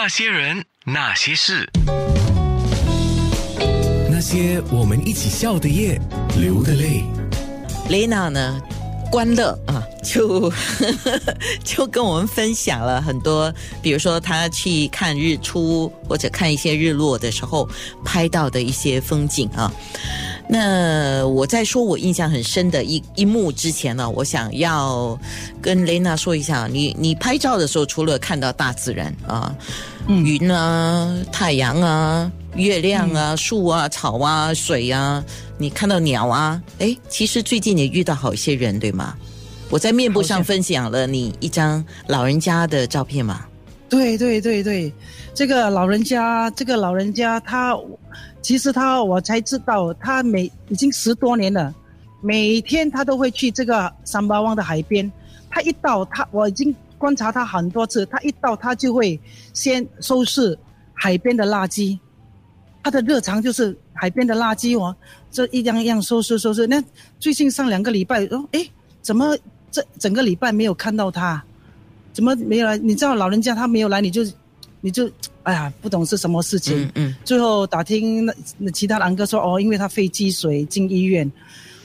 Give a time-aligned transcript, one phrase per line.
[0.00, 1.68] 那些人，那些事，
[4.08, 6.00] 那些我们一起笑的夜，
[6.38, 7.02] 流的泪。
[7.90, 8.60] 雷娜呢，
[9.10, 10.52] 欢乐啊，就
[11.64, 17.68] 就跟我们分享了很多，比如说他去看日出或者看一些日落的时候
[18.04, 19.68] 拍到的一些风景啊。
[20.50, 25.18] 那我在说我印象很深的一一幕之前呢，我想要
[25.60, 29.54] 跟雷娜说一下，你你拍照的时候，除了看到大自然啊，
[30.08, 35.22] 云啊、太阳啊、月亮啊、树啊、草啊、水啊，
[35.58, 39.14] 你看到鸟啊，哎，其实最近也遇到好一些人，对吗？
[39.68, 43.44] 我在面部上分享了你一张老人家的照片嘛。
[43.88, 44.92] 对对对对，
[45.34, 47.78] 这个老人家，这个老人家他。
[48.40, 51.74] 其实他，我才知道，他每已经十多年了，
[52.22, 55.10] 每天他都会去这个三八湾的海边。
[55.50, 59.20] 他一到，他我已经观察他很多次，他一到他就会
[59.52, 60.56] 先收拾
[60.94, 61.98] 海边的垃圾。
[62.82, 64.94] 他的日常就是海边的垃圾哦，
[65.32, 66.66] 这一样一样收拾收拾。
[66.68, 66.82] 那
[67.18, 68.64] 最近上两个礼拜，哦，哎，
[69.02, 69.36] 怎么
[69.70, 71.44] 这整个礼拜没有看到他？
[72.18, 72.76] 怎么没有来？
[72.78, 74.26] 你知道老人家他没有来，你就。
[74.80, 75.10] 你就
[75.42, 76.84] 哎呀，不懂是什么事情。
[76.84, 77.16] 嗯嗯。
[77.24, 81.30] 最后打听那那其他狼哥说，哦，因为他肺积水进医院，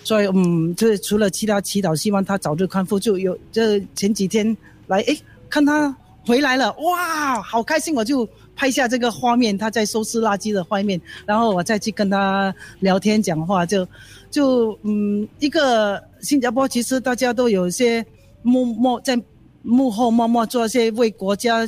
[0.04, 3.00] 所以嗯，就是除了其他祈祷，希望他早日康复。
[3.00, 5.18] 就有这前几天来，哎，
[5.50, 7.96] 看他回来了，哇，好开心！
[7.96, 13.88] 我就拍下这个画面，他在收拾垃圾的画面，然后我再去跟他聊天讲话，就
[14.30, 18.06] 就嗯，一个新加坡其实大家都有一些
[18.44, 19.20] 默默在
[19.64, 21.68] 幕后默默做一些为国家。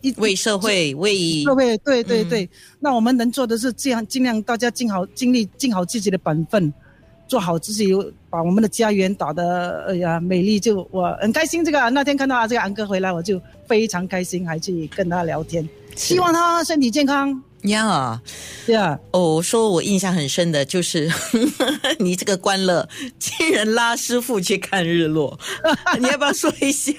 [0.00, 6.72] 一为社会为社会对对对，那我们能做的是这样，尽量大家尽好尽力尽好自己的本分，
[7.26, 7.88] 做好自己，
[8.30, 10.60] 把我们的家园打得哎呀美丽。
[10.60, 17.42] 就我很开心，这个那天看到这个安哥回来，我就非常开心，还去跟他聊天，希望他身体健康。
[17.62, 18.20] 呀，
[18.66, 21.10] 对啊，哦，说我印象很深的就是
[21.98, 25.38] 你这个欢乐，竟然拉师傅去看日落，
[26.00, 26.92] 你要不要说一下？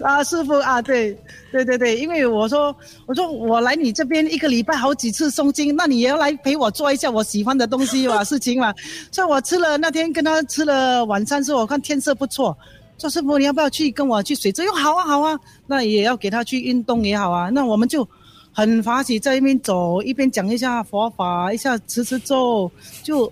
[0.00, 1.16] 啊，师傅啊，对，
[1.52, 2.74] 对对对，因为我说，
[3.06, 8.74] 我说我来你这边一个礼拜好几次诵经，那你也要来陪我做一下我喜欢的东西嘛， 事情嘛。
[9.12, 12.56] 所以我吃了那天跟他吃了晚餐之后，我看天色不错，
[12.98, 14.64] 说师傅你要不要去跟我去水泽？
[14.64, 17.48] 哟，好啊好啊，那也要给他去运动也好啊。
[17.48, 18.06] 那我们就
[18.54, 22.70] 很欢喜在一边走，一边讲一下佛法，一下吃吃咒。
[23.02, 23.30] 就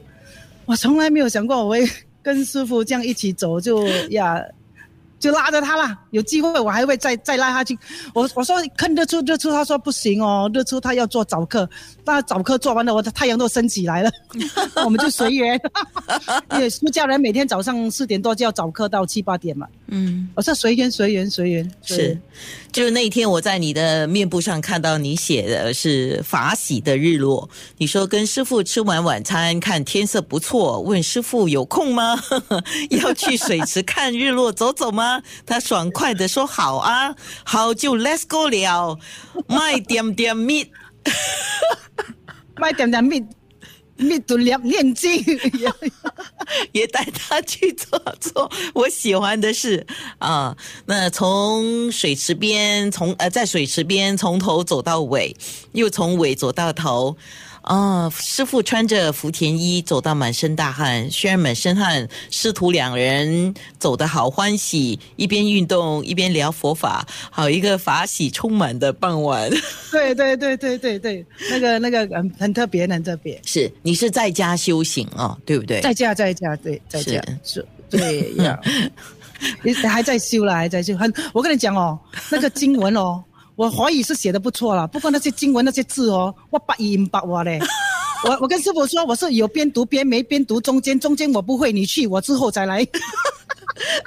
[0.66, 1.88] 我从来没有想过我会
[2.22, 4.38] 跟师傅这样一起走，就呀。
[5.22, 7.78] 就拉着他啦，有机会我还会再再拉他去。
[8.12, 11.70] 我我说看日出日出，他说不行哦，日出他要做早课，
[12.04, 14.10] 那早课做完了，我的太阳都升起来了，
[14.84, 15.56] 我们就随缘。
[16.50, 19.68] 因为出家人每天早上四点多就要早课到七八点嘛。
[19.94, 21.70] 嗯，我说随缘随缘随缘。
[21.82, 22.18] 是，
[22.72, 27.46] 就是那一天我在你的面部上看到你写的是法喜的日落。
[27.76, 32.18] 你说跟师傅吃完晚餐，看天色不错，问师傅有空吗？
[32.88, 35.22] 要去水池看日落走走吗？
[35.44, 37.14] 他爽快的说：“好啊，
[37.44, 38.98] 好就 Let's go 了，
[39.46, 40.70] 卖点点蜜，
[42.56, 43.22] 卖点点蜜，
[43.96, 45.22] 蜜都念念经，
[46.72, 49.86] 也带他去做做我喜欢的事
[50.18, 50.56] 啊。
[50.86, 55.36] 那从水池边，从呃在水池边从头走到尾，
[55.72, 57.16] 又从尾走到头。”
[57.62, 69.48] 哦，师傅穿着福田衣走到满身大汗，虽然满身汗，师徒两人走得好欢喜，一边运动一边聊佛法，好一个法喜充满的傍晚。
[69.92, 73.40] 对对对对对对，那个那个很很特别，很特别。
[73.46, 75.80] 是你是在家修行哦，对不对？
[75.80, 78.58] 在家在家，对，在家是，对呀，
[79.62, 80.96] 你还在修了，还在修。
[80.96, 81.96] 很，我跟你讲哦，
[82.28, 83.22] 那个经文哦。
[83.62, 87.60] 我华语是写的不错了，不过那些经文那些字哦，我八音八 我嘞。
[88.24, 92.84] 我我跟师傅说，我是有边读边没边读中间，中间我不会，你去，我之后再来。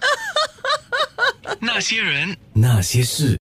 [1.61, 3.33] 那些人，那些事。